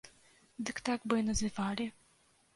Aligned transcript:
Дык 0.69 0.81
так 0.89 1.05
бы 1.13 1.21
і 1.23 1.27
называлі! 1.29 1.89